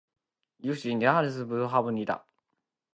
[0.57, 2.25] 有人滿之患